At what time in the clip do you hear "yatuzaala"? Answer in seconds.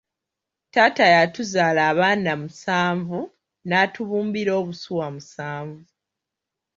1.15-1.81